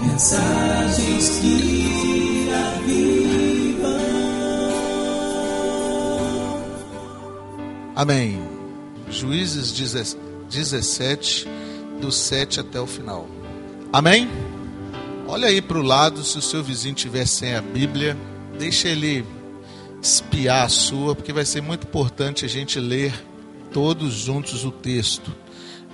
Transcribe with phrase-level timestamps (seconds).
[0.00, 3.98] Mensagens que avivam.
[7.94, 8.42] Amém.
[9.10, 9.72] Juízes
[10.50, 11.46] 17,
[12.00, 13.28] do 7 até o final.
[13.92, 14.28] Amém?
[15.26, 18.16] Olha aí para o lado, se o seu vizinho tiver sem a Bíblia,
[18.58, 19.24] deixa ele
[20.02, 23.12] espiar a sua, porque vai ser muito importante a gente ler
[23.72, 25.32] todos juntos o texto.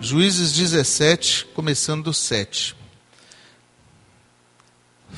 [0.01, 2.80] Juízes 17, começando do 7.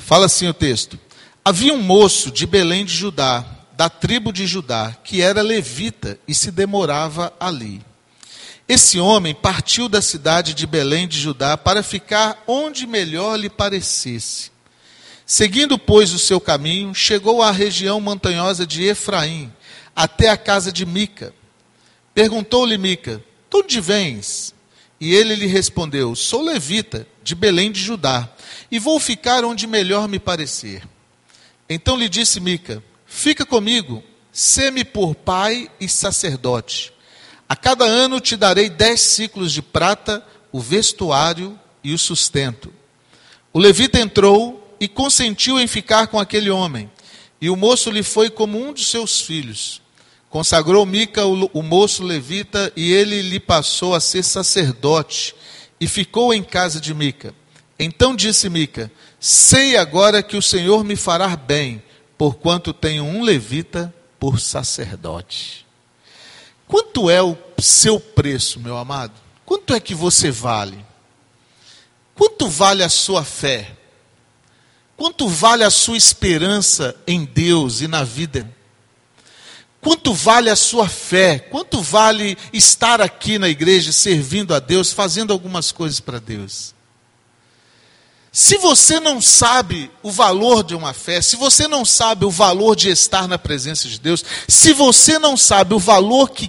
[0.02, 0.98] Fala assim o texto:
[1.44, 6.34] Havia um moço de Belém de Judá, da tribo de Judá, que era levita e
[6.34, 7.80] se demorava ali.
[8.68, 14.50] Esse homem partiu da cidade de Belém de Judá para ficar onde melhor lhe parecesse.
[15.24, 19.52] Seguindo, pois, o seu caminho, chegou à região montanhosa de Efraim,
[19.94, 21.32] até a casa de Mica.
[22.12, 24.52] Perguntou-lhe Mica: De onde vens?
[25.02, 28.30] E ele lhe respondeu: Sou levita, de Belém de Judá,
[28.70, 30.84] e vou ficar onde melhor me parecer.
[31.68, 36.92] Então lhe disse Mica: Fica comigo, sê-me por pai e sacerdote.
[37.48, 42.72] A cada ano te darei dez ciclos de prata, o vestuário e o sustento.
[43.52, 46.88] O levita entrou e consentiu em ficar com aquele homem,
[47.40, 49.81] e o moço lhe foi como um de seus filhos.
[50.32, 55.34] Consagrou Mica o, o moço levita, e ele lhe passou a ser sacerdote,
[55.78, 57.34] e ficou em casa de Mica.
[57.78, 61.82] Então disse Mica: Sei agora que o Senhor me fará bem,
[62.16, 65.66] porquanto tenho um levita por sacerdote.
[66.66, 69.12] Quanto é o seu preço, meu amado?
[69.44, 70.82] Quanto é que você vale?
[72.14, 73.76] Quanto vale a sua fé?
[74.96, 78.48] Quanto vale a sua esperança em Deus e na vida?
[79.82, 81.40] Quanto vale a sua fé?
[81.40, 86.72] Quanto vale estar aqui na igreja servindo a Deus, fazendo algumas coisas para Deus?
[88.30, 92.76] Se você não sabe o valor de uma fé, se você não sabe o valor
[92.76, 96.48] de estar na presença de Deus, se você não sabe o valor que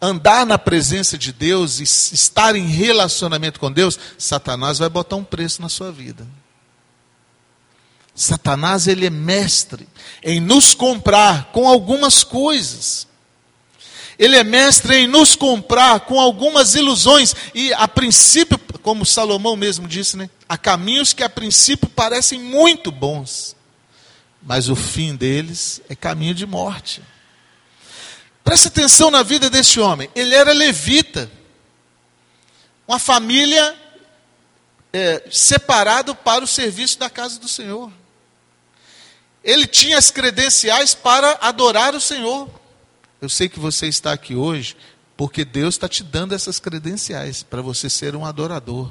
[0.00, 5.24] andar na presença de Deus e estar em relacionamento com Deus, Satanás vai botar um
[5.24, 6.26] preço na sua vida.
[8.20, 9.88] Satanás ele é mestre
[10.22, 13.08] em nos comprar com algumas coisas.
[14.18, 19.88] Ele é mestre em nos comprar com algumas ilusões e a princípio, como Salomão mesmo
[19.88, 20.28] disse, né?
[20.46, 23.56] Há caminhos que a princípio parecem muito bons,
[24.42, 27.02] mas o fim deles é caminho de morte.
[28.44, 30.10] Preste atenção na vida desse homem.
[30.14, 31.30] Ele era levita,
[32.86, 33.74] uma família
[34.92, 37.90] é, separado para o serviço da casa do Senhor.
[39.42, 42.48] Ele tinha as credenciais para adorar o Senhor.
[43.20, 44.76] Eu sei que você está aqui hoje
[45.16, 48.90] porque Deus está te dando essas credenciais para você ser um adorador.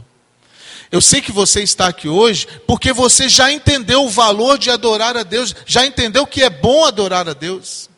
[0.91, 5.17] Eu sei que você está aqui hoje porque você já entendeu o valor de adorar
[5.17, 7.89] a Deus, já entendeu que é bom adorar a Deus.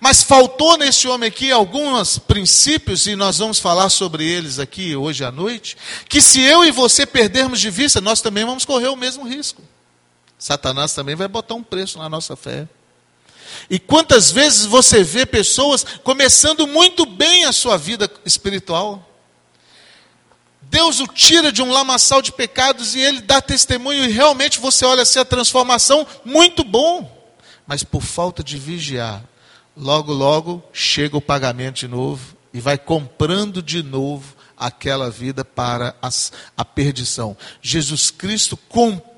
[0.00, 5.24] Mas faltou nesse homem aqui alguns princípios, e nós vamos falar sobre eles aqui hoje
[5.24, 5.76] à noite,
[6.08, 9.62] que se eu e você perdermos de vista, nós também vamos correr o mesmo risco.
[10.38, 12.68] Satanás também vai botar um preço na nossa fé.
[13.68, 19.04] E quantas vezes você vê pessoas começando muito bem a sua vida espiritual?
[20.62, 24.84] Deus o tira de um lamaçal de pecados e ele dá testemunho e realmente você
[24.84, 27.16] olha assim a transformação, muito bom.
[27.66, 29.22] Mas por falta de vigiar,
[29.76, 35.94] logo logo chega o pagamento de novo e vai comprando de novo aquela vida para
[36.02, 37.36] as, a perdição.
[37.62, 39.08] Jesus Cristo comprou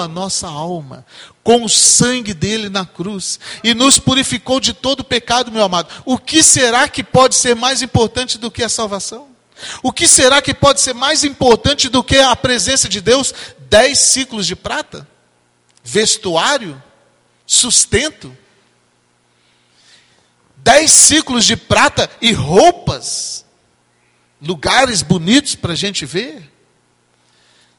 [0.00, 1.04] a nossa alma
[1.42, 5.88] com o sangue dele na cruz e nos purificou de todo pecado, meu amado.
[6.04, 9.28] O que será que pode ser mais importante do que a salvação?
[9.82, 13.32] O que será que pode ser mais importante do que a presença de Deus?
[13.68, 15.06] Dez ciclos de prata?
[15.84, 16.82] Vestuário?
[17.46, 18.36] Sustento?
[20.56, 23.42] Dez ciclos de prata e roupas?
[24.42, 26.51] lugares bonitos para a gente ver.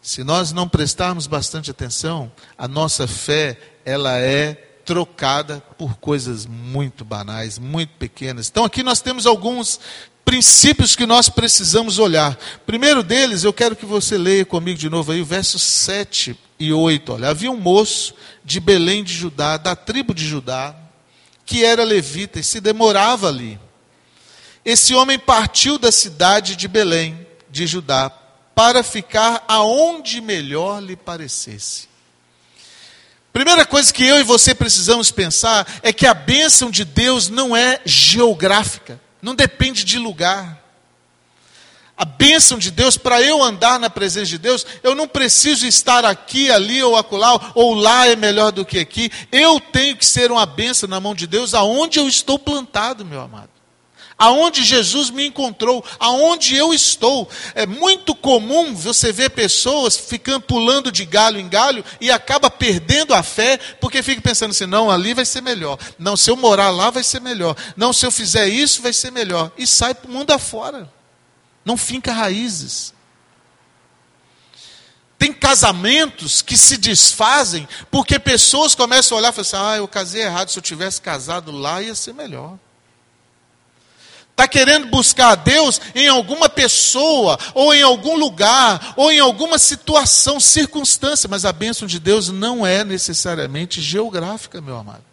[0.04, 7.06] Se nós não prestarmos bastante atenção, a nossa fé ela é trocada por coisas muito
[7.06, 8.50] banais, muito pequenas.
[8.50, 9.80] Então aqui nós temos alguns
[10.26, 12.38] princípios que nós precisamos olhar.
[12.66, 16.74] Primeiro deles, eu quero que você leia comigo de novo aí o verso 7 e
[16.74, 17.14] 8.
[17.14, 18.14] Olha, havia um moço
[18.44, 20.76] de Belém de Judá, da tribo de Judá,
[21.46, 23.58] que era levita e se demorava ali.
[24.66, 28.12] Esse homem partiu da cidade de Belém, de Judá,
[28.56, 31.88] para ficar aonde melhor lhe parecesse.
[33.32, 37.56] Primeira coisa que eu e você precisamos pensar é que a bênção de Deus não
[37.56, 40.62] é geográfica, não depende de lugar.
[41.96, 46.04] a bênção de Deus, para eu andar na presença de Deus, eu não preciso estar
[46.04, 49.12] aqui, ali ou acolá, ou lá é melhor do que aqui.
[49.32, 53.22] Eu tenho que ser uma bênção na mão de Deus, aonde eu estou plantado, meu
[53.22, 53.53] amado
[54.18, 57.30] aonde Jesus me encontrou, aonde eu estou.
[57.56, 63.14] É muito comum você ver pessoas ficando pulando de galho em galho e acaba perdendo
[63.14, 65.78] a fé, porque fica pensando assim: não, ali vai ser melhor.
[65.98, 67.56] Não, se eu morar lá vai ser melhor.
[67.76, 69.52] Não, se eu fizer isso vai ser melhor.
[69.58, 70.92] E sai para o mundo afora.
[71.66, 72.94] Não finca raízes.
[75.18, 79.88] Tem casamentos que se desfazem porque pessoas começam a olhar e falar assim: ah, eu
[79.88, 82.58] casei errado, se eu tivesse casado lá ia ser melhor.
[84.34, 89.60] Está querendo buscar a Deus em alguma pessoa, ou em algum lugar, ou em alguma
[89.60, 95.04] situação, circunstância, mas a bênção de Deus não é necessariamente geográfica, meu amado.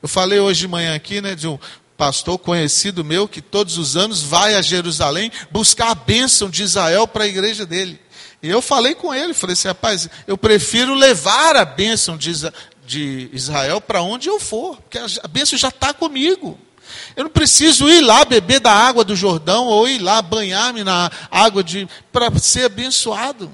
[0.00, 1.58] Eu falei hoje de manhã aqui, né, de um
[1.96, 7.08] pastor conhecido meu que todos os anos vai a Jerusalém buscar a bênção de Israel
[7.08, 8.00] para a igreja dele.
[8.40, 13.80] E eu falei com ele, falei assim, rapaz, eu prefiro levar a bênção de Israel
[13.80, 16.56] para onde eu for, porque a bênção já está comigo.
[17.16, 21.10] Eu não preciso ir lá beber da água do Jordão ou ir lá banhar-me na
[21.30, 23.50] água de para ser abençoado.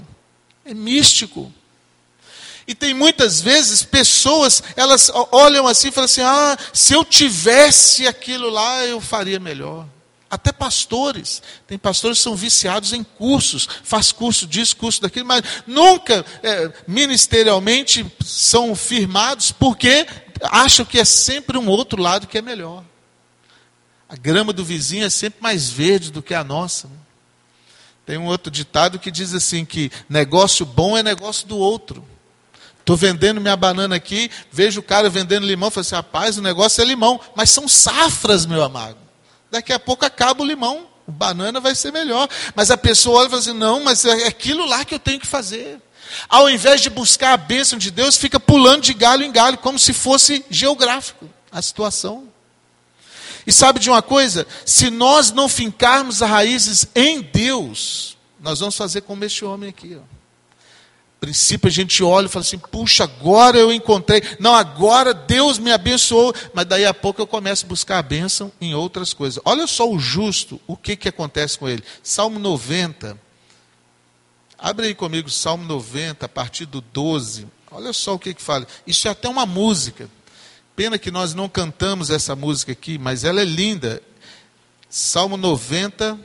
[0.64, 1.52] É místico.
[2.66, 8.06] E tem muitas vezes pessoas, elas olham assim e falam assim: "Ah, se eu tivesse
[8.06, 9.86] aquilo lá, eu faria melhor".
[10.28, 15.42] Até pastores, tem pastores que são viciados em cursos, faz curso disso, curso daquilo, mas
[15.66, 20.06] nunca é, ministerialmente são firmados porque
[20.44, 22.82] acham que é sempre um outro lado que é melhor.
[24.12, 26.86] A grama do vizinho é sempre mais verde do que a nossa.
[26.86, 26.94] Né?
[28.04, 32.04] Tem um outro ditado que diz assim que negócio bom é negócio do outro.
[32.78, 36.82] Estou vendendo minha banana aqui, vejo o cara vendendo limão, falo assim, rapaz, o negócio
[36.82, 38.98] é limão, mas são safras, meu amado.
[39.50, 42.28] Daqui a pouco acaba o limão, o banana vai ser melhor.
[42.54, 45.20] Mas a pessoa olha e fala assim, não, mas é aquilo lá que eu tenho
[45.20, 45.80] que fazer.
[46.28, 49.78] Ao invés de buscar a bênção de Deus, fica pulando de galho em galho, como
[49.78, 52.31] se fosse geográfico a situação.
[53.46, 54.46] E sabe de uma coisa?
[54.64, 59.96] Se nós não fincarmos as raízes em Deus, nós vamos fazer como este homem aqui.
[59.96, 60.02] Ó.
[61.20, 64.22] princípio a gente olha e fala assim: puxa, agora eu encontrei.
[64.38, 66.34] Não, agora Deus me abençoou.
[66.54, 69.40] Mas daí a pouco eu começo a buscar a bênção em outras coisas.
[69.44, 71.82] Olha só o justo, o que, que acontece com ele.
[72.02, 73.18] Salmo 90.
[74.58, 77.48] Abre aí comigo Salmo 90, a partir do 12.
[77.68, 78.66] Olha só o que, que fala.
[78.86, 80.08] Isso é até uma música.
[80.74, 84.02] Pena que nós não cantamos essa música aqui, mas ela é linda.
[84.88, 86.18] Salmo 90.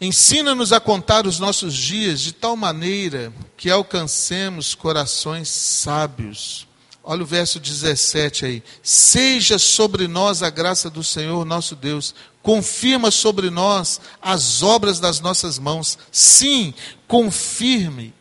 [0.00, 6.67] Ensina-nos a contar os nossos dias de tal maneira que alcancemos corações sábios.
[7.02, 8.62] Olha o verso 17 aí.
[8.82, 12.14] Seja sobre nós a graça do Senhor nosso Deus.
[12.42, 15.98] Confirma sobre nós as obras das nossas mãos.
[16.12, 16.74] Sim,
[17.06, 18.12] confirme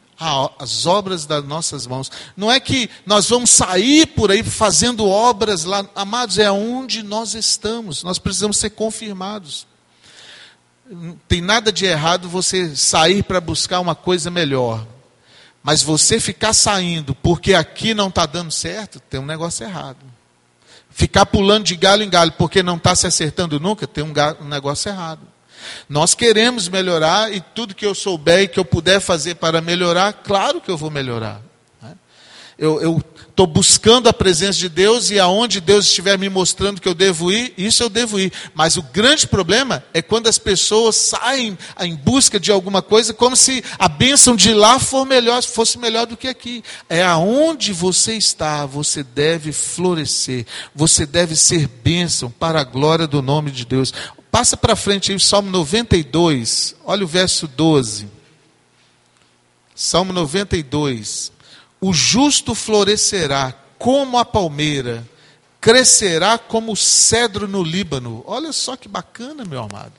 [0.60, 2.12] as obras das nossas mãos.
[2.36, 7.36] Não é que nós vamos sair por aí fazendo obras lá, amados, é onde nós
[7.36, 8.04] estamos.
[8.04, 9.68] Nós precisamos ser confirmados.
[10.90, 14.86] Não tem nada de errado você sair para buscar uma coisa melhor.
[15.68, 19.98] Mas você ficar saindo porque aqui não está dando certo, tem um negócio errado.
[20.90, 24.48] Ficar pulando de galho em galho porque não está se acertando nunca, tem um, um
[24.48, 25.20] negócio errado.
[25.90, 30.14] Nós queremos melhorar e tudo que eu souber e que eu puder fazer para melhorar,
[30.14, 31.42] claro que eu vou melhorar.
[31.82, 31.98] Né?
[32.58, 33.04] Eu, eu
[33.38, 37.32] estou buscando a presença de Deus e aonde Deus estiver me mostrando que eu devo
[37.32, 38.34] ir, isso eu devo ir.
[38.56, 43.36] Mas o grande problema é quando as pessoas saem em busca de alguma coisa como
[43.36, 46.64] se a bênção de lá for melhor, fosse melhor do que aqui.
[46.90, 53.22] É aonde você está, você deve florescer, você deve ser bênção para a glória do
[53.22, 53.94] nome de Deus.
[54.32, 58.08] Passa para frente aí o Salmo 92, olha o verso 12.
[59.76, 61.37] Salmo 92.
[61.80, 65.08] O justo florescerá como a palmeira,
[65.62, 68.24] crescerá como o cedro no Líbano.
[68.26, 69.94] Olha só que bacana, meu amado.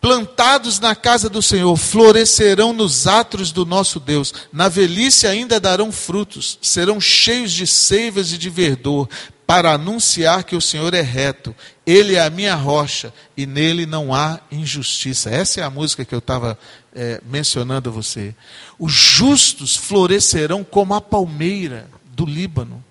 [0.00, 4.32] Plantados na casa do Senhor, florescerão nos átrios do nosso Deus.
[4.50, 9.08] Na velhice ainda darão frutos, serão cheios de seivas e de verdor,
[9.46, 11.54] para anunciar que o Senhor é reto.
[11.84, 15.28] Ele é a minha rocha e nele não há injustiça.
[15.28, 16.58] Essa é a música que eu estava
[16.94, 18.34] é, mencionando a você.
[18.78, 22.84] Os justos florescerão como a palmeira do Líbano.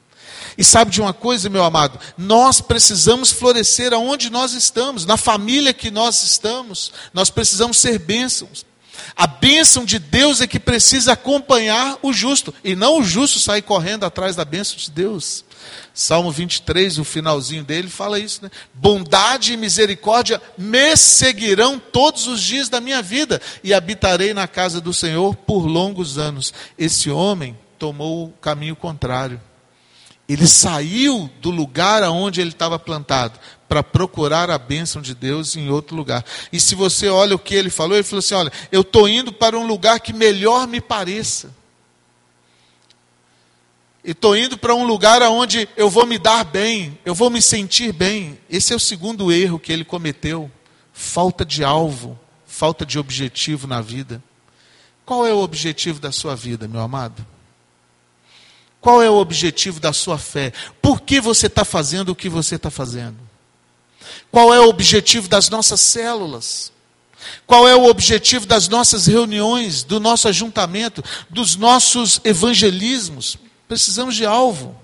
[0.58, 2.00] E sabe de uma coisa, meu amado?
[2.18, 6.92] Nós precisamos florescer aonde nós estamos, na família que nós estamos.
[7.14, 8.66] Nós precisamos ser bênçãos.
[9.16, 13.62] A bênção de Deus é que precisa acompanhar o justo, e não o justo sair
[13.62, 15.46] correndo atrás da bênção de Deus.
[15.94, 18.52] Salmo 23, o finalzinho dele, fala isso, né?
[18.74, 24.80] Bondade e misericórdia me seguirão todos os dias da minha vida, e habitarei na casa
[24.80, 26.54] do Senhor por longos anos.
[26.78, 29.42] Esse homem tomou o caminho contrário.
[30.30, 35.72] Ele saiu do lugar aonde ele estava plantado para procurar a bênção de Deus em
[35.72, 36.24] outro lugar.
[36.54, 39.34] E se você olha o que ele falou, ele falou assim: Olha, eu estou indo
[39.34, 41.52] para um lugar que melhor me pareça.
[44.04, 47.42] E estou indo para um lugar onde eu vou me dar bem, eu vou me
[47.42, 48.40] sentir bem.
[48.48, 50.50] Esse é o segundo erro que ele cometeu:
[50.94, 54.22] falta de alvo, falta de objetivo na vida.
[55.08, 57.26] Qual é o objetivo da sua vida, meu amado?
[58.82, 60.54] Qual é o objetivo da sua fé?
[60.82, 63.18] Por que você está fazendo o que você está fazendo?
[64.32, 66.72] Qual é o objetivo das nossas células?
[67.46, 73.38] Qual é o objetivo das nossas reuniões, do nosso ajuntamento, dos nossos evangelismos?
[73.68, 74.76] Precisamos de alvo.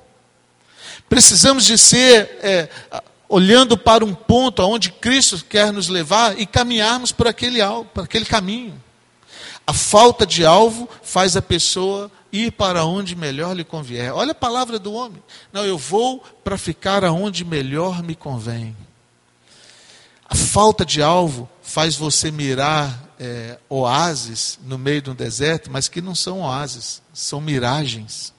[1.08, 2.70] Precisamos de ser é,
[3.30, 7.60] olhando para um ponto aonde Cristo quer nos levar e caminharmos por aquele,
[7.94, 8.82] por aquele caminho.
[9.66, 14.14] A falta de alvo faz a pessoa ir para onde melhor lhe convier.
[14.14, 15.22] Olha a palavra do homem.
[15.52, 18.76] Não, eu vou para ficar aonde melhor me convém.
[20.28, 25.88] A falta de alvo faz você mirar é, oásis no meio de um deserto, mas
[25.88, 28.34] que não são oásis, são miragens.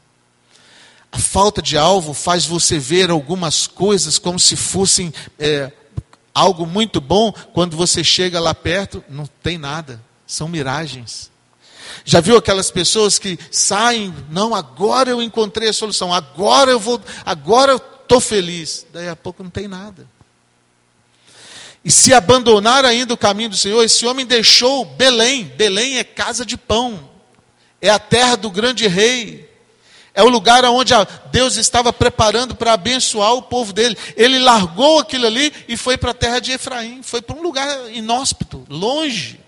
[1.11, 5.73] A falta de alvo faz você ver algumas coisas como se fossem é,
[6.35, 11.31] algo muito bom, quando você chega lá perto, não tem nada, são miragens.
[12.05, 17.01] Já viu aquelas pessoas que saem, não, agora eu encontrei a solução, agora eu vou,
[17.25, 18.87] agora eu estou feliz.
[18.93, 20.07] Daí a pouco não tem nada.
[21.85, 25.45] E se abandonar ainda o caminho do Senhor, esse homem deixou Belém.
[25.45, 27.09] Belém é casa de pão,
[27.81, 29.49] é a terra do grande rei,
[30.13, 30.93] é o lugar onde
[31.31, 33.97] Deus estava preparando para abençoar o povo dele.
[34.17, 37.69] Ele largou aquilo ali e foi para a terra de Efraim, foi para um lugar
[37.93, 39.39] inóspito, longe.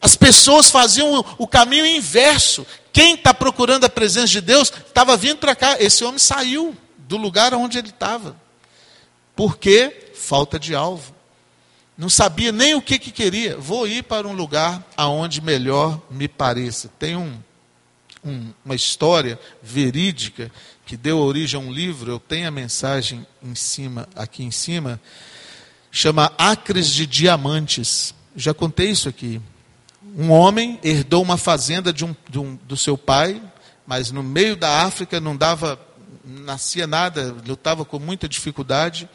[0.00, 2.66] As pessoas faziam o caminho inverso.
[2.92, 5.76] Quem está procurando a presença de Deus estava vindo para cá.
[5.80, 8.36] Esse homem saiu do lugar onde ele estava.
[9.34, 10.10] Por quê?
[10.14, 11.14] Falta de alvo.
[11.96, 13.56] Não sabia nem o que, que queria.
[13.56, 16.88] Vou ir para um lugar aonde melhor me pareça.
[16.96, 17.36] Tem um,
[18.24, 20.50] um, uma história verídica
[20.86, 22.12] que deu origem a um livro.
[22.12, 25.00] Eu tenho a mensagem em cima, aqui em cima.
[25.90, 28.14] Chama Acres de Diamantes.
[28.36, 29.40] Já contei isso aqui.
[30.16, 33.40] Um homem herdou uma fazenda de um, de um, do seu pai,
[33.86, 35.78] mas no meio da África não dava,
[36.24, 39.08] nascia nada, lutava com muita dificuldade.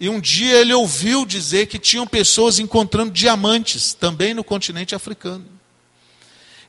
[0.00, 5.44] E um dia ele ouviu dizer que tinham pessoas encontrando diamantes, também no continente africano.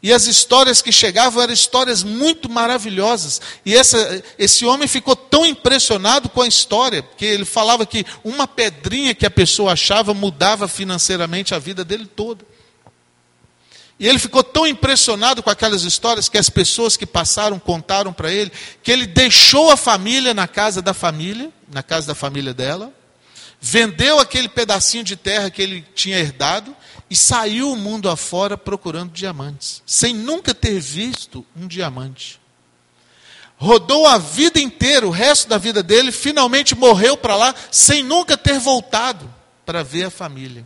[0.02, 3.42] E as histórias que chegavam eram histórias muito maravilhosas.
[3.66, 8.48] E essa, esse homem ficou tão impressionado com a história, que ele falava que uma
[8.48, 12.46] pedrinha que a pessoa achava mudava financeiramente a vida dele toda.
[14.00, 18.32] E ele ficou tão impressionado com aquelas histórias que as pessoas que passaram contaram para
[18.32, 18.50] ele,
[18.82, 22.94] que ele deixou a família na casa da família, na casa da família dela,
[23.60, 26.74] vendeu aquele pedacinho de terra que ele tinha herdado
[27.10, 32.40] e saiu o mundo afora procurando diamantes, sem nunca ter visto um diamante.
[33.58, 38.38] Rodou a vida inteira, o resto da vida dele, finalmente morreu para lá, sem nunca
[38.38, 39.30] ter voltado
[39.66, 40.66] para ver a família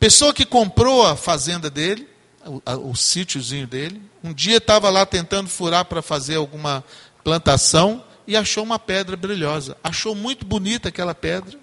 [0.00, 2.08] pessoa que comprou a fazenda dele,
[2.44, 6.82] o, o sítiozinho dele, um dia estava lá tentando furar para fazer alguma
[7.22, 9.76] plantação e achou uma pedra brilhosa.
[9.84, 11.58] Achou muito bonita aquela pedra,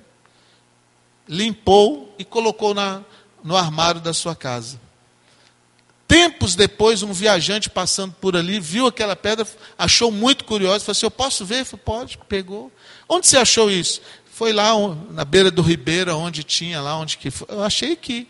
[1.28, 3.02] limpou e colocou na,
[3.44, 4.80] no armário da sua casa.
[6.08, 11.06] Tempos depois, um viajante passando por ali, viu aquela pedra, achou muito curioso, falou assim,
[11.06, 11.66] eu posso ver?
[11.66, 12.72] Falei, pode, pegou.
[13.10, 14.00] Onde você achou isso?
[14.38, 14.70] Foi lá
[15.10, 17.48] na beira do ribeiro, onde tinha lá, onde que foi.
[17.50, 18.28] Eu achei aqui.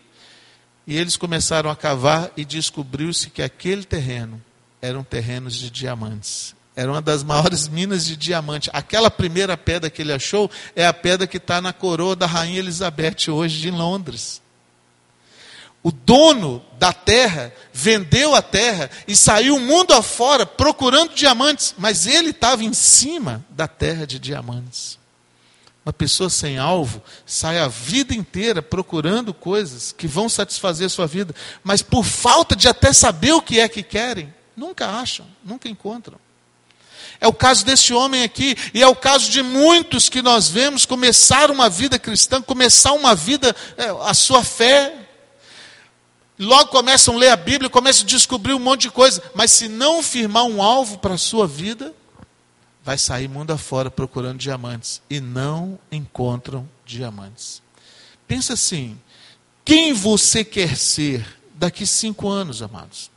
[0.86, 4.42] E eles começaram a cavar e descobriu-se que aquele terreno
[4.80, 6.54] eram terrenos de diamantes.
[6.74, 8.70] Era uma das maiores minas de diamante.
[8.72, 12.58] Aquela primeira pedra que ele achou é a pedra que está na coroa da Rainha
[12.58, 14.40] Elizabeth, hoje de Londres.
[15.82, 22.06] O dono da terra vendeu a terra e saiu o mundo afora procurando diamantes, mas
[22.06, 24.98] ele estava em cima da terra de diamantes.
[25.88, 31.06] Uma pessoa sem alvo sai a vida inteira procurando coisas que vão satisfazer a sua
[31.06, 35.66] vida, mas por falta de até saber o que é que querem, nunca acham, nunca
[35.66, 36.18] encontram.
[37.18, 40.84] É o caso desse homem aqui, e é o caso de muitos que nós vemos
[40.84, 44.94] começar uma vida cristã, começar uma vida, é, a sua fé.
[46.38, 49.68] Logo começam a ler a Bíblia, começam a descobrir um monte de coisa, mas se
[49.68, 51.94] não firmar um alvo para a sua vida,
[52.88, 57.60] vai sair mundo afora procurando diamantes e não encontram diamantes.
[58.26, 58.98] Pensa assim:
[59.62, 63.10] quem você quer ser daqui cinco anos, amados?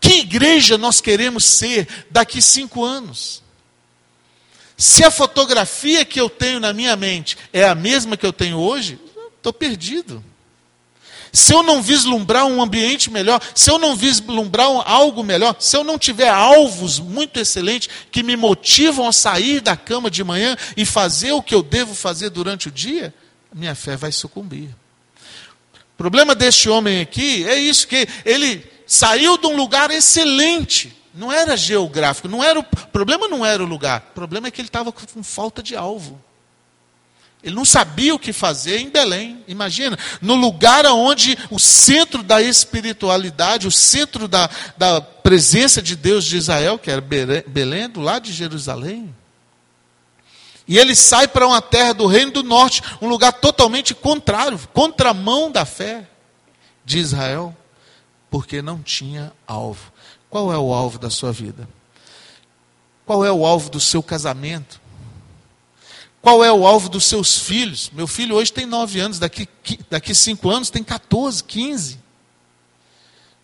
[0.00, 3.42] Que igreja nós queremos ser daqui cinco anos?
[4.78, 8.56] Se a fotografia que eu tenho na minha mente é a mesma que eu tenho
[8.56, 8.98] hoje,
[9.36, 10.24] estou perdido.
[11.32, 15.84] Se eu não vislumbrar um ambiente melhor, se eu não vislumbrar algo melhor, se eu
[15.84, 20.84] não tiver alvos muito excelentes que me motivam a sair da cama de manhã e
[20.84, 23.14] fazer o que eu devo fazer durante o dia,
[23.54, 24.68] minha fé vai sucumbir.
[25.94, 30.96] O problema deste homem aqui é isso que ele saiu de um lugar excelente.
[31.14, 34.08] Não era geográfico, não era o problema não era o lugar.
[34.10, 36.20] O problema é que ele estava com falta de alvo.
[37.42, 39.42] Ele não sabia o que fazer em Belém.
[39.48, 46.24] Imagina, no lugar onde o centro da espiritualidade, o centro da, da presença de Deus
[46.24, 49.14] de Israel, que era Belém, do lado de Jerusalém.
[50.68, 55.50] E ele sai para uma terra do reino do norte, um lugar totalmente contrário, contramão
[55.50, 56.08] da fé
[56.84, 57.56] de Israel
[58.30, 59.92] porque não tinha alvo.
[60.30, 61.68] Qual é o alvo da sua vida?
[63.04, 64.79] Qual é o alvo do seu casamento?
[66.22, 67.90] Qual é o alvo dos seus filhos?
[67.94, 69.48] Meu filho hoje tem nove anos, daqui,
[69.88, 71.94] daqui cinco anos tem 14, 15.
[71.94, 71.98] O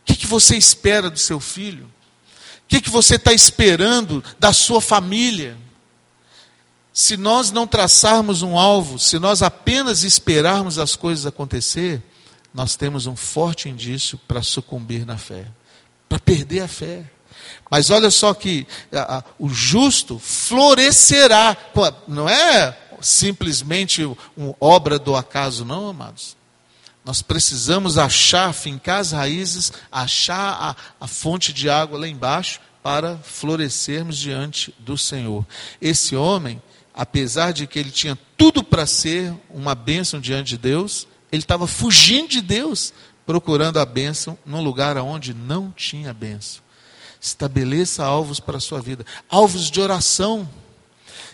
[0.05, 1.85] que, que você espera do seu filho?
[1.85, 5.57] O que, que você está esperando da sua família?
[6.93, 12.03] Se nós não traçarmos um alvo, se nós apenas esperarmos as coisas acontecer,
[12.53, 15.47] nós temos um forte indício para sucumbir na fé,
[16.09, 17.05] para perder a fé.
[17.71, 21.57] Mas olha só que a, a, o justo florescerá,
[22.07, 24.05] não é simplesmente
[24.37, 26.37] uma obra do acaso, não, amados.
[27.05, 33.17] Nós precisamos achar, fincar as raízes, achar a, a fonte de água lá embaixo para
[33.19, 35.47] florescermos diante do Senhor.
[35.81, 36.61] Esse homem,
[36.95, 41.67] apesar de que ele tinha tudo para ser uma bênção diante de Deus, ele estava
[41.67, 42.93] fugindo de Deus,
[43.25, 46.66] procurando a bênção num lugar onde não tinha bênção.
[47.27, 50.49] Estabeleça alvos para a sua vida, alvos de oração.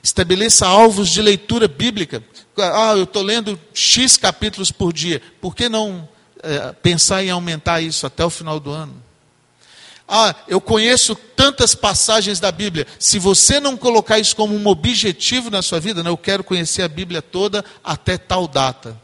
[0.02, 2.24] Estabeleça alvos de leitura bíblica.
[2.56, 5.20] Ah, eu estou lendo X capítulos por dia.
[5.38, 6.08] Por que não
[6.42, 8.94] é, pensar em aumentar isso até o final do ano?
[10.08, 12.86] Ah, eu conheço tantas passagens da Bíblia.
[12.98, 16.80] Se você não colocar isso como um objetivo na sua vida, né, eu quero conhecer
[16.80, 18.98] a Bíblia toda até tal data.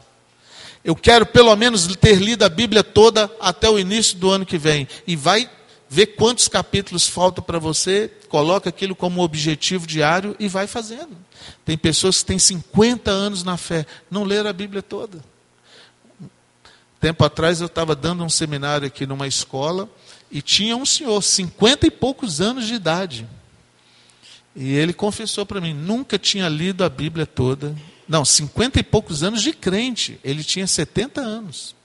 [0.83, 4.57] Eu quero pelo menos ter lido a Bíblia toda até o início do ano que
[4.57, 4.87] vem.
[5.05, 5.49] E vai
[5.89, 11.17] ver quantos capítulos faltam para você, coloca aquilo como objetivo diário e vai fazendo.
[11.65, 15.19] Tem pessoas que têm 50 anos na fé, não leram a Bíblia toda.
[16.99, 19.89] Tempo atrás eu estava dando um seminário aqui numa escola
[20.29, 23.27] e tinha um senhor, 50 e poucos anos de idade.
[24.55, 27.75] E ele confessou para mim, nunca tinha lido a Bíblia toda,
[28.07, 30.19] não, cinquenta e poucos anos de crente.
[30.23, 31.75] Ele tinha 70 anos.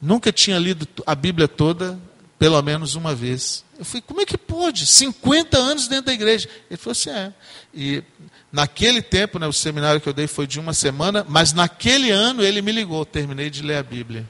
[0.00, 1.98] Nunca tinha lido a Bíblia toda,
[2.44, 3.64] pelo menos uma vez.
[3.78, 4.84] Eu falei, como é que pode?
[4.84, 6.46] 50 anos dentro da igreja.
[6.70, 7.32] Ele falou assim: é.
[7.72, 8.02] E
[8.52, 12.42] naquele tempo, né, o seminário que eu dei foi de uma semana, mas naquele ano
[12.42, 14.28] ele me ligou, terminei de ler a Bíblia.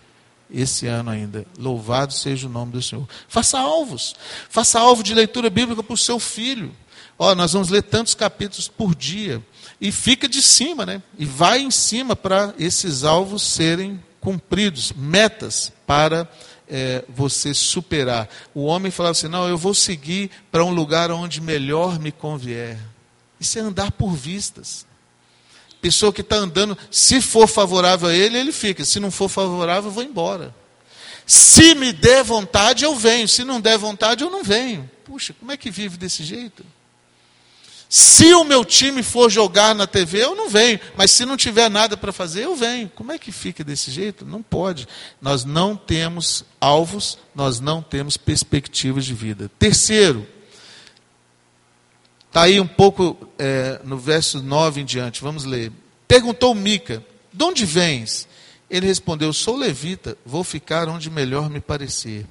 [0.48, 1.44] Esse ano ainda.
[1.58, 3.04] Louvado seja o nome do Senhor.
[3.26, 4.14] Faça alvos.
[4.48, 6.70] Faça alvo de leitura bíblica para o seu filho.
[7.18, 9.42] Ó, nós vamos ler tantos capítulos por dia
[9.80, 11.02] e fica de cima, né?
[11.18, 16.28] E vai em cima para esses alvos serem cumpridos, metas para
[16.68, 18.28] é, você superar.
[18.54, 22.78] O homem falava assim: não, eu vou seguir para um lugar onde melhor me convier.
[23.38, 24.86] Isso é andar por vistas.
[25.80, 28.84] Pessoa que está andando, se for favorável a ele, ele fica.
[28.84, 30.54] Se não for favorável, eu vou embora.
[31.26, 33.28] Se me der vontade, eu venho.
[33.28, 34.90] Se não der vontade, eu não venho.
[35.04, 36.64] Puxa, como é que vive desse jeito?
[37.96, 40.80] Se o meu time for jogar na TV, eu não venho.
[40.96, 42.90] Mas se não tiver nada para fazer, eu venho.
[42.92, 44.24] Como é que fica desse jeito?
[44.24, 44.88] Não pode.
[45.22, 49.48] Nós não temos alvos, nós não temos perspectivas de vida.
[49.60, 50.26] Terceiro,
[52.26, 55.70] está aí um pouco é, no verso 9 em diante, vamos ler.
[56.08, 57.00] Perguntou Mica:
[57.32, 58.26] De onde vens?
[58.68, 62.26] Ele respondeu: Sou levita, vou ficar onde melhor me parecer.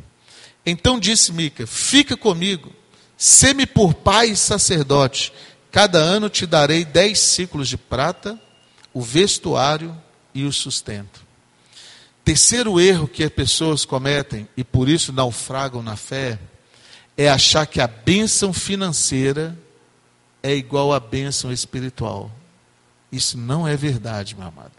[0.65, 2.69] Então disse Mica: Fica comigo,
[3.15, 5.31] sê-me por pai e sacerdote
[5.73, 8.39] Cada ano te darei dez ciclos de prata,
[8.93, 9.99] o vestuário
[10.31, 11.25] e o sustento.
[12.23, 16.37] Terceiro erro que as pessoas cometem, e por isso naufragam na fé,
[17.17, 19.57] é achar que a bênção financeira
[20.43, 22.31] é igual à bênção espiritual.
[23.11, 24.73] Isso não é verdade, meu amado.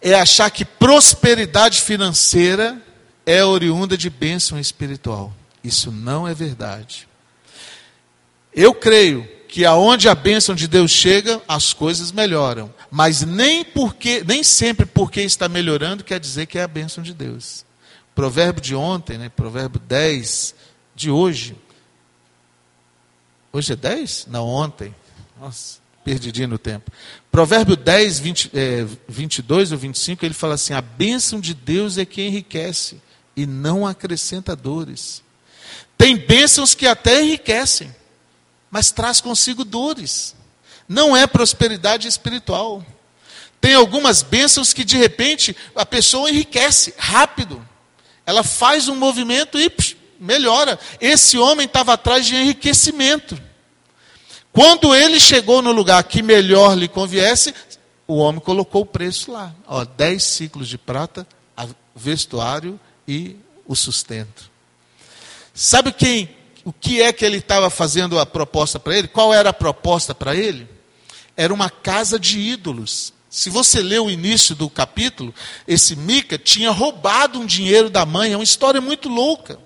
[0.00, 2.80] É achar que prosperidade financeira
[3.26, 5.34] é oriunda de bênção espiritual.
[5.64, 7.08] Isso não é verdade.
[8.54, 12.72] Eu creio que aonde a bênção de Deus chega, as coisas melhoram.
[12.90, 17.12] Mas nem porque, nem sempre porque está melhorando quer dizer que é a bênção de
[17.12, 17.64] Deus.
[18.14, 20.54] Provérbio de ontem, né, provérbio 10
[20.94, 21.56] de hoje.
[23.52, 24.28] Hoje é 10?
[24.30, 24.94] Não, ontem.
[25.40, 26.90] Nossa, perdidinho no tempo.
[27.32, 32.04] Provérbio 10, 20, é, 22 ou 25, ele fala assim: A bênção de Deus é
[32.04, 33.00] que enriquece
[33.36, 35.24] e não acrescenta dores.
[35.98, 37.94] Tem bênçãos que até enriquecem,
[38.70, 40.34] mas traz consigo dores.
[40.88, 42.84] Não é prosperidade espiritual.
[43.60, 47.66] Tem algumas bênçãos que de repente a pessoa enriquece rápido.
[48.24, 50.78] Ela faz um movimento e psh, melhora.
[51.00, 53.40] Esse homem estava atrás de enriquecimento.
[54.52, 57.54] Quando ele chegou no lugar que melhor lhe conviesse,
[58.06, 59.54] o homem colocou o preço lá.
[59.66, 61.26] Ó, dez ciclos de prata,
[61.94, 64.50] vestuário e o sustento.
[65.54, 66.28] Sabe quem
[66.64, 69.08] o que é que ele estava fazendo a proposta para ele?
[69.08, 70.68] Qual era a proposta para ele?
[71.36, 73.12] Era uma casa de ídolos.
[73.30, 75.34] Se você ler o início do capítulo,
[75.66, 79.58] esse Mica tinha roubado um dinheiro da mãe, é uma história muito louca.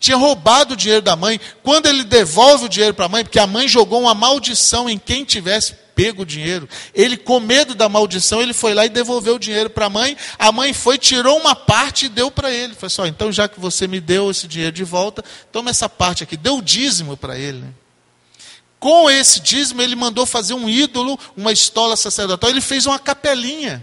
[0.00, 1.40] Tinha roubado o dinheiro da mãe.
[1.62, 4.98] Quando ele devolve o dinheiro para a mãe, porque a mãe jogou uma maldição em
[4.98, 6.68] quem tivesse pego o dinheiro.
[6.94, 10.16] Ele, com medo da maldição, ele foi lá e devolveu o dinheiro para a mãe.
[10.38, 12.74] A mãe foi, tirou uma parte e deu para ele.
[12.74, 16.22] Falei assim: então já que você me deu esse dinheiro de volta, toma essa parte
[16.22, 16.36] aqui.
[16.36, 17.58] Deu o dízimo para ele.
[17.58, 17.68] Né?
[18.82, 22.50] Com esse dízimo, ele mandou fazer um ídolo, uma estola sacerdotal.
[22.50, 23.80] Ele fez uma capelinha.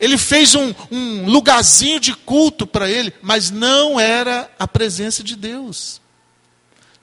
[0.00, 5.36] Ele fez um, um lugarzinho de culto para ele, mas não era a presença de
[5.36, 6.01] Deus.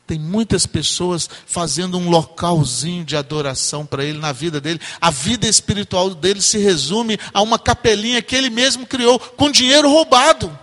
[0.10, 4.82] Tem muitas pessoas fazendo um localzinho de adoração para ele na vida dele.
[5.00, 9.88] A vida espiritual dele se resume a uma capelinha que ele mesmo criou com dinheiro
[9.88, 10.58] roubado.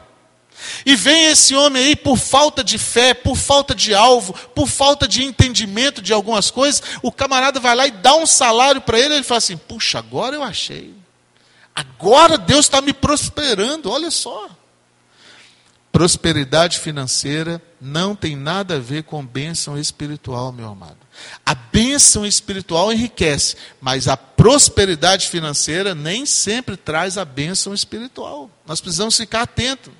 [0.85, 5.07] E vem esse homem aí por falta de fé, por falta de alvo, por falta
[5.07, 9.15] de entendimento de algumas coisas, o camarada vai lá e dá um salário para ele,
[9.15, 10.93] ele fala assim: puxa, agora eu achei.
[11.73, 14.56] Agora Deus está me prosperando, olha só.
[15.97, 20.99] Prosperidade financeira não tem nada a ver com bênção espiritual, meu amado.
[21.45, 28.51] A bênção espiritual enriquece, mas a prosperidade financeira nem sempre traz a bênção espiritual.
[28.67, 29.91] Nós precisamos ficar atentos.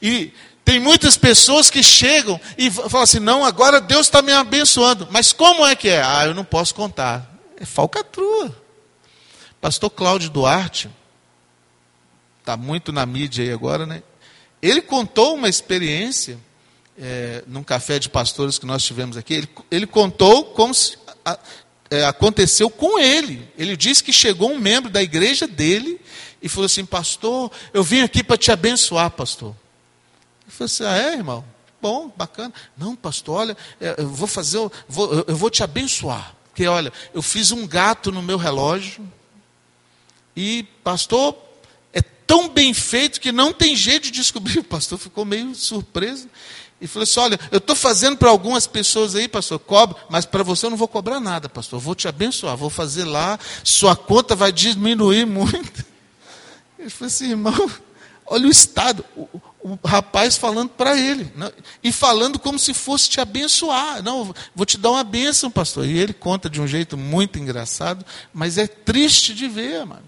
[0.00, 0.32] E
[0.64, 5.06] tem muitas pessoas que chegam e falam assim: não, agora Deus está me abençoando.
[5.10, 6.02] Mas como é que é?
[6.02, 7.38] Ah, eu não posso contar.
[7.60, 8.56] É falcatrua.
[9.60, 10.88] Pastor Cláudio Duarte,
[12.40, 14.02] está muito na mídia aí agora, né?
[14.68, 16.38] Ele contou uma experiência
[16.98, 19.34] é, num café de pastores que nós tivemos aqui.
[19.34, 21.38] Ele, ele contou como se, a,
[21.90, 23.48] é, aconteceu com ele.
[23.56, 26.00] Ele disse que chegou um membro da igreja dele
[26.42, 29.54] e falou assim: Pastor, eu vim aqui para te abençoar, pastor.
[30.44, 31.44] Ele falou assim: Ah, é, irmão?
[31.80, 32.52] Bom, bacana.
[32.76, 36.34] Não, pastor, olha, é, eu vou fazer, eu vou, eu vou te abençoar.
[36.48, 39.06] Porque, olha, eu fiz um gato no meu relógio.
[40.34, 41.36] E, pastor,
[42.26, 44.58] tão bem feito que não tem jeito de descobrir.
[44.60, 46.28] O pastor ficou meio surpreso.
[46.80, 50.42] E falou assim: Olha, eu estou fazendo para algumas pessoas aí, pastor, cobro, mas para
[50.42, 51.78] você eu não vou cobrar nada, pastor.
[51.78, 55.84] Eu vou te abençoar, vou fazer lá, sua conta vai diminuir muito.
[56.78, 57.70] Ele falou assim: irmão,
[58.26, 59.04] olha o estado.
[59.16, 64.00] O, o rapaz falando para ele, não, e falando como se fosse te abençoar.
[64.00, 65.84] Não, vou te dar uma bênção, pastor.
[65.84, 70.04] E ele conta de um jeito muito engraçado, mas é triste de ver, mano.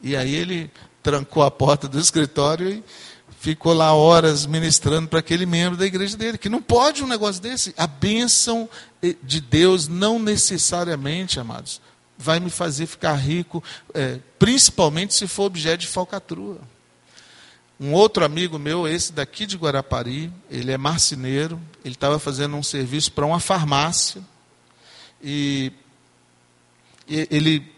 [0.00, 0.70] E aí ele
[1.06, 2.84] trancou a porta do escritório e
[3.38, 7.40] ficou lá horas ministrando para aquele membro da igreja dele, que não pode um negócio
[7.40, 7.72] desse.
[7.76, 8.68] A bênção
[9.22, 11.80] de Deus não necessariamente, amados,
[12.18, 13.62] vai me fazer ficar rico,
[13.94, 16.58] é, principalmente se for objeto de falcatrua.
[17.78, 22.64] Um outro amigo meu, esse daqui de Guarapari, ele é marceneiro, ele estava fazendo um
[22.64, 24.20] serviço para uma farmácia,
[25.22, 25.72] e
[27.08, 27.76] ele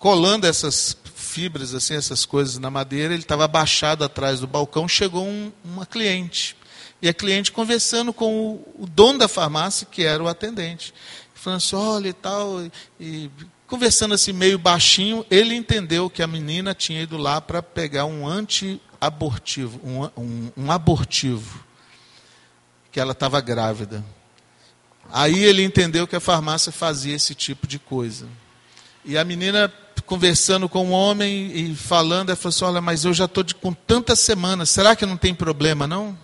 [0.00, 0.94] colando essas
[1.30, 5.86] fibras, assim, essas coisas na madeira, ele estava abaixado atrás do balcão, chegou um, uma
[5.86, 6.56] cliente.
[7.00, 10.92] E a cliente conversando com o, o, dono da farmácia, que era o atendente.
[11.34, 13.30] Falando assim, olha e tal, e, e
[13.66, 18.26] conversando assim meio baixinho, ele entendeu que a menina tinha ido lá para pegar um
[18.26, 21.64] anti-abortivo, um, um, um abortivo,
[22.90, 24.04] que ela estava grávida.
[25.12, 28.26] Aí ele entendeu que a farmácia fazia esse tipo de coisa.
[29.04, 29.72] E a menina
[30.10, 33.72] conversando com um homem e falando, ela falou assim: Olha, mas eu já estou com
[33.72, 36.18] tantas semanas, será que não tem problema não?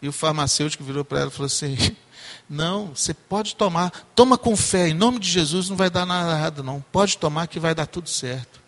[0.00, 1.76] E o farmacêutico virou para ela e falou assim:
[2.48, 6.30] Não, você pode tomar, toma com fé, em nome de Jesus não vai dar nada
[6.30, 6.80] errado, não.
[6.92, 8.60] Pode tomar que vai dar tudo certo.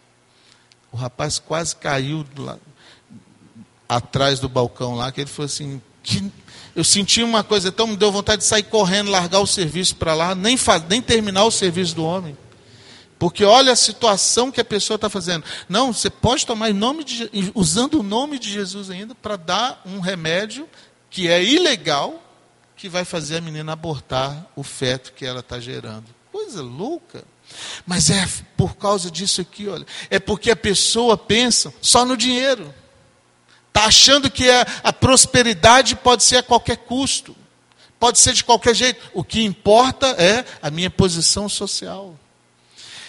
[0.91, 2.59] O rapaz quase caiu lá,
[3.89, 6.29] atrás do balcão lá, que ele falou assim: que,
[6.75, 10.13] Eu senti uma coisa tão, me deu vontade de sair correndo, largar o serviço para
[10.13, 10.57] lá, nem,
[10.89, 12.37] nem terminar o serviço do homem.
[13.19, 15.45] Porque olha a situação que a pessoa está fazendo.
[15.69, 19.83] Não, você pode tomar em nome de, usando o nome de Jesus ainda para dar
[19.85, 20.69] um remédio
[21.11, 22.23] que é ilegal,
[22.77, 26.07] que vai fazer a menina abortar o feto que ela está gerando.
[26.31, 27.25] Coisa louca.
[27.85, 29.87] Mas é por causa disso aqui, olha.
[30.11, 32.73] É porque a pessoa pensa só no dinheiro.
[33.69, 37.35] Está achando que a, a prosperidade pode ser a qualquer custo.
[37.99, 39.11] Pode ser de qualquer jeito.
[39.13, 42.15] O que importa é a minha posição social.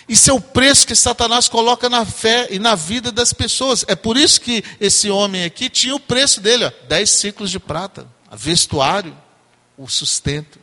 [0.10, 3.86] Isso é o preço que Satanás coloca na fé e na vida das pessoas.
[3.88, 7.60] É por isso que esse homem aqui tinha o preço dele, ó, 10 ciclos de
[7.60, 9.15] prata, vestuário,
[9.78, 10.60] o sustento.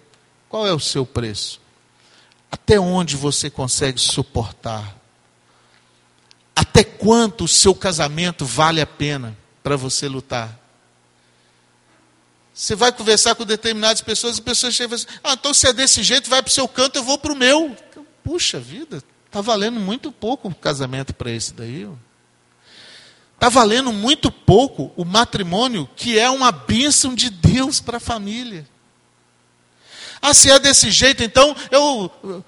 [0.48, 1.60] Qual é o seu preço?
[2.50, 4.96] Até onde você consegue suportar?
[6.54, 10.58] Até quanto o seu casamento vale a pena para você lutar?
[12.52, 16.02] Você vai conversar com determinadas pessoas e pessoas chegam assim, ah, então se é desse
[16.02, 17.76] jeito, vai para o seu canto, eu vou para o meu.
[18.24, 19.00] Puxa vida,
[19.36, 21.86] Está valendo muito pouco o casamento para esse daí.
[23.34, 28.66] Está valendo muito pouco o matrimônio, que é uma bênção de Deus para a família.
[30.22, 32.42] Ah, se é desse jeito, então eu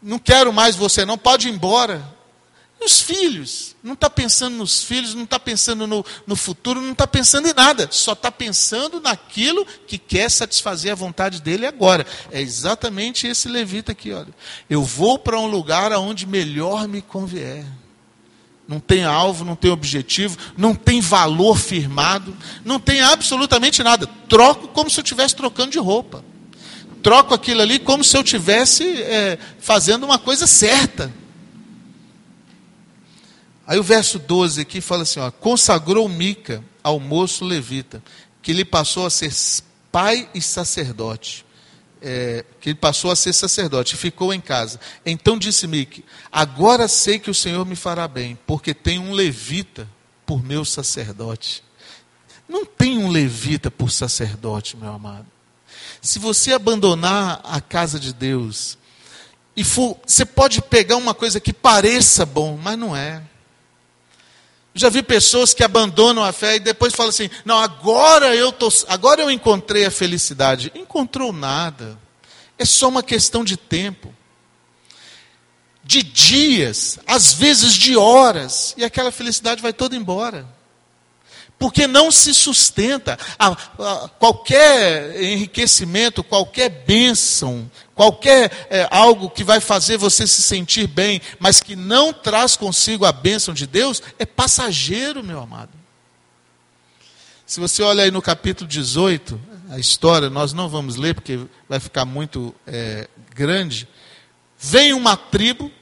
[0.00, 2.08] não quero mais você, não, pode ir embora.
[2.80, 3.74] Os filhos?
[3.82, 7.54] Não está pensando nos filhos, não está pensando no, no futuro, não está pensando em
[7.54, 7.88] nada.
[7.90, 12.06] Só está pensando naquilo que quer satisfazer a vontade dele agora.
[12.30, 14.32] É exatamente esse levita aqui, olha.
[14.70, 17.64] Eu vou para um lugar aonde melhor me convier.
[18.68, 24.06] Não tem alvo, não tem objetivo, não tem valor firmado, não tem absolutamente nada.
[24.28, 26.22] Troco como se eu estivesse trocando de roupa.
[27.02, 31.10] Troco aquilo ali como se eu estivesse é, fazendo uma coisa certa.
[33.68, 38.02] Aí o verso 12 aqui fala assim: ó, consagrou Mica ao moço levita,
[38.40, 39.30] que lhe passou a ser
[39.92, 41.44] pai e sacerdote.
[42.00, 44.80] É, que ele passou a ser sacerdote e ficou em casa.
[45.04, 46.02] Então disse Mique:
[46.32, 49.86] Agora sei que o Senhor me fará bem, porque tem um levita
[50.24, 51.62] por meu sacerdote.
[52.48, 55.26] Não tem um levita por sacerdote, meu amado.
[56.00, 58.78] Se você abandonar a casa de Deus,
[59.54, 63.22] e for, você pode pegar uma coisa que pareça bom, mas não é.
[64.78, 68.68] Já vi pessoas que abandonam a fé e depois falam assim: "Não, agora eu tô,
[68.86, 70.72] agora eu encontrei a felicidade".
[70.74, 71.98] Encontrou nada.
[72.56, 74.14] É só uma questão de tempo.
[75.82, 80.57] De dias, às vezes de horas, e aquela felicidade vai toda embora
[81.58, 83.18] porque não se sustenta.
[83.38, 90.86] A, a, qualquer enriquecimento, qualquer bênção, qualquer é, algo que vai fazer você se sentir
[90.86, 95.70] bem, mas que não traz consigo a bênção de Deus, é passageiro, meu amado.
[97.44, 99.40] Se você olha aí no capítulo 18,
[99.70, 103.88] a história, nós não vamos ler porque vai ficar muito é, grande.
[104.58, 105.72] Vem uma tribo,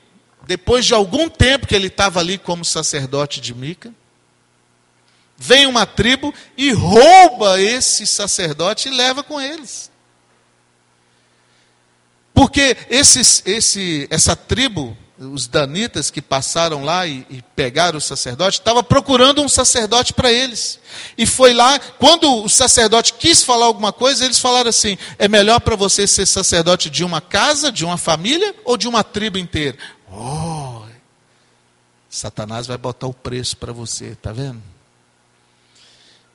[0.47, 3.93] depois de algum tempo que ele estava ali como sacerdote de Mica
[5.39, 9.91] Vem uma tribo e rouba esse sacerdote e leva com eles.
[12.33, 18.59] Porque esses, esse, essa tribo, os danitas que passaram lá e, e pegaram o sacerdote,
[18.59, 20.79] estava procurando um sacerdote para eles.
[21.17, 25.61] E foi lá, quando o sacerdote quis falar alguma coisa, eles falaram assim: é melhor
[25.61, 29.79] para você ser sacerdote de uma casa, de uma família ou de uma tribo inteira?
[30.11, 30.83] Oh,
[32.09, 34.76] Satanás vai botar o preço para você, tá vendo?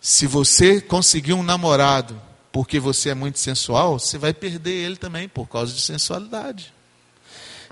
[0.04, 2.20] Se você conseguir um namorado
[2.52, 6.74] porque você é muito sensual, você vai perder ele também por causa de sensualidade.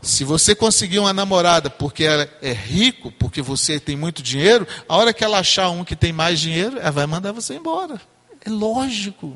[0.04, 4.96] Se você conseguir uma namorada porque ela é rico, porque você tem muito dinheiro, a
[4.96, 8.00] hora que ela achar um que tem mais dinheiro, ela vai mandar você embora.
[8.46, 9.36] É lógico.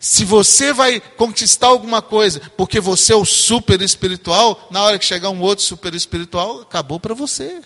[0.00, 5.04] Se você vai conquistar alguma coisa porque você é o super espiritual, na hora que
[5.04, 7.60] chegar um outro super espiritual, acabou para você.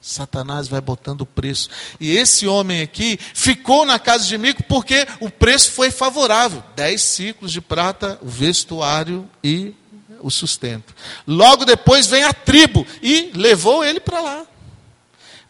[0.00, 1.68] Satanás vai botando o preço.
[1.98, 6.62] E esse homem aqui ficou na casa de Mico porque o preço foi favorável.
[6.74, 9.74] Dez ciclos de prata, o vestuário e
[10.20, 10.94] o sustento.
[11.26, 14.46] Logo depois vem a tribo e levou ele para lá.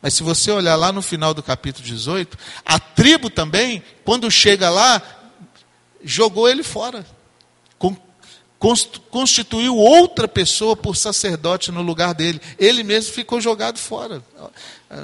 [0.02, 4.70] Mas se você olhar lá no final do capítulo 18, a tribo também, quando chega
[4.70, 5.00] lá,
[6.02, 7.04] jogou ele fora
[9.11, 12.40] constituiu outra pessoa por sacerdote no lugar dele.
[12.59, 14.23] Ele mesmo ficou jogado fora.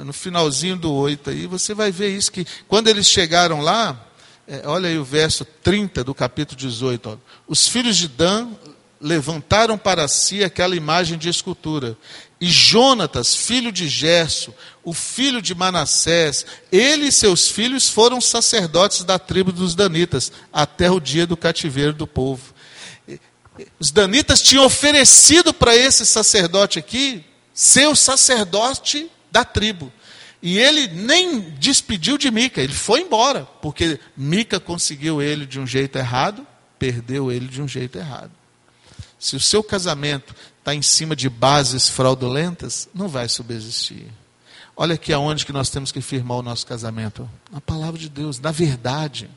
[0.05, 4.03] No finalzinho do 8 aí, você vai ver isso que quando eles chegaram lá,
[4.49, 7.09] É, olha aí o verso 30 do capítulo 18.
[7.09, 7.17] Ó.
[7.49, 8.47] Os filhos de Dan
[8.99, 11.97] levantaram para si aquela imagem de escultura.
[12.39, 14.53] E Jonatas, filho de Gerso,
[14.85, 20.89] o filho de Manassés, ele e seus filhos foram sacerdotes da tribo dos Danitas, até
[20.89, 22.53] o dia do cativeiro do povo.
[23.79, 29.91] Os Danitas tinham oferecido para esse sacerdote aqui ser o sacerdote da tribo.
[30.41, 35.65] E ele nem despediu de Mica, ele foi embora, porque Mica conseguiu ele de um
[35.65, 36.45] jeito errado,
[36.77, 38.31] perdeu ele de um jeito errado.
[39.19, 44.05] Se o seu casamento está em cima de bases fraudulentas, não vai subsistir.
[44.75, 47.27] Olha aqui aonde que nós temos que firmar o nosso casamento.
[47.51, 49.27] Na palavra de Deus, na verdade.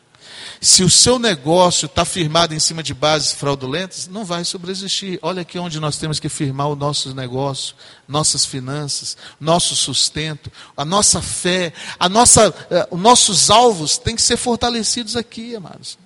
[0.60, 5.18] Se o seu negócio está firmado em cima de bases fraudulentas, não vai subsistir.
[5.22, 7.74] Olha aqui onde nós temos que firmar o nosso negócio,
[8.06, 12.54] nossas finanças, nosso sustento, a nossa fé, a nossa, uh,
[12.94, 15.98] os nossos alvos têm que ser fortalecidos aqui, amados.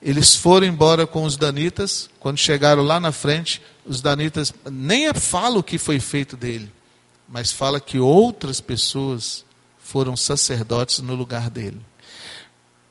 [0.00, 5.58] Eles foram embora com os danitas, quando chegaram lá na frente, os danitas nem falam
[5.58, 6.70] o que foi feito dele,
[7.26, 9.44] mas fala que outras pessoas
[9.78, 11.80] foram sacerdotes no lugar dele.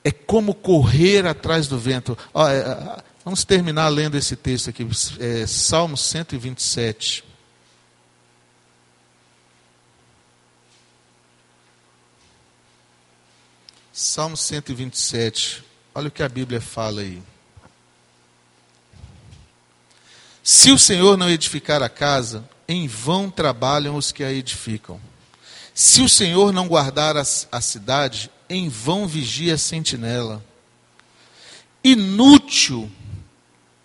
[0.04, 2.18] É como correr atrás do vento.
[2.34, 4.88] Ó, é, vamos terminar lendo esse texto aqui,
[5.20, 7.24] é, Salmo 127.
[13.94, 15.64] Salmo 127.
[15.96, 17.22] Olha o que a Bíblia fala aí.
[20.44, 25.00] Se o Senhor não edificar a casa, em vão trabalham os que a edificam.
[25.74, 30.44] Se o Senhor não guardar a, a cidade, em vão vigia a sentinela.
[31.84, 32.90] Inútil,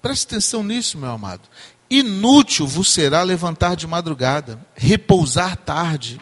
[0.02, 1.42] preste atenção nisso, meu amado.
[1.90, 6.20] Inútil vos será levantar de madrugada, repousar tarde,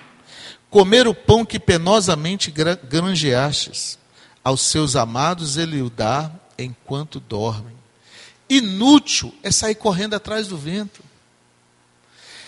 [0.70, 2.52] comer o pão que penosamente
[2.88, 3.98] granjeastes
[4.44, 7.74] aos seus amados ele o dá enquanto dormem.
[8.48, 11.02] Inútil é sair correndo atrás do vento.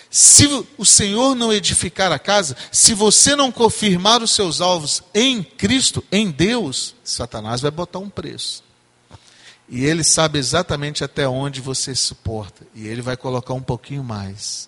[0.09, 5.43] Se o Senhor não edificar a casa, se você não confirmar os seus alvos em
[5.43, 8.63] Cristo, em Deus, Satanás vai botar um preço.
[9.69, 12.65] E ele sabe exatamente até onde você suporta.
[12.73, 14.67] E ele vai colocar um pouquinho mais.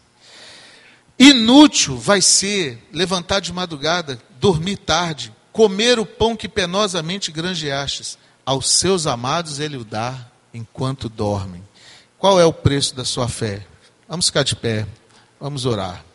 [1.18, 8.72] Inútil vai ser levantar de madrugada, dormir tarde, comer o pão que penosamente granjeastes, aos
[8.72, 11.64] seus amados ele o dá enquanto dormem.
[12.18, 13.66] Qual é o preço da sua fé?
[14.08, 14.86] Vamos ficar de pé,
[15.42, 16.06] vamos orar.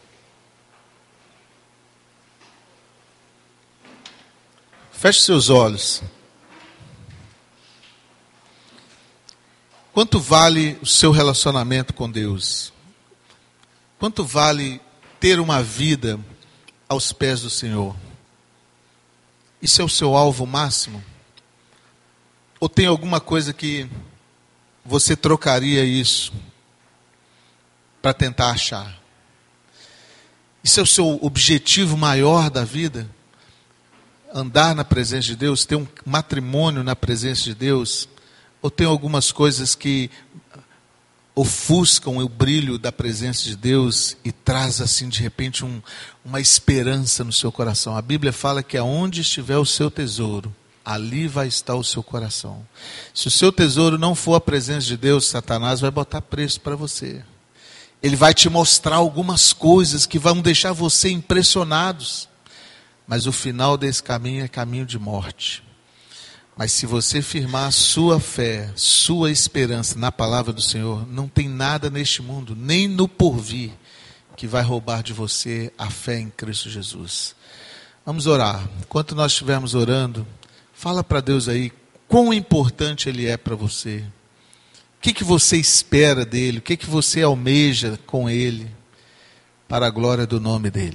[4.93, 6.01] Feche seus olhos.
[9.93, 12.73] Quanto vale o seu relacionamento com Deus?
[13.99, 14.81] Quanto vale
[15.19, 16.21] ter uma vida
[16.89, 17.97] aos pés do Senhor?
[19.61, 21.03] Isso é o seu alvo máximo?
[22.61, 23.89] Ou tem alguma coisa que
[24.85, 26.33] você trocaria isso
[28.01, 29.06] para tentar achar?
[30.67, 33.09] Isso é o seu objetivo maior da vida?
[34.35, 38.09] Andar na presença de Deus, ter um matrimônio na presença de Deus?
[38.61, 40.11] Ou tem algumas coisas que
[41.37, 45.81] ofuscam o brilho da presença de Deus e traz assim de repente um,
[46.25, 47.97] uma esperança no seu coração.
[47.97, 50.53] A Bíblia fala que aonde estiver o seu tesouro,
[50.85, 52.67] ali vai estar o seu coração.
[53.15, 56.75] Se o seu tesouro não for a presença de Deus, Satanás vai botar preço para
[56.75, 57.23] você.
[58.07, 62.29] Ele vai te mostrar algumas coisas que vão deixar você impressionados.
[63.05, 65.61] Mas o final desse caminho é caminho de morte.
[66.57, 71.91] Mas se você firmar sua fé, sua esperança na palavra do Senhor, não tem nada
[71.91, 73.73] neste mundo, nem no porvir,
[74.37, 77.35] que vai roubar de você a fé em Cristo Jesus.
[78.05, 78.71] Vamos orar.
[78.83, 80.25] Enquanto nós estivermos orando,
[80.73, 81.73] fala para Deus aí
[82.07, 84.05] quão importante Ele é para você.
[85.07, 86.59] Que, que você espera dele?
[86.59, 88.69] O que, que você almeja com Ele?
[89.69, 90.95] Para a glória do nome dEle.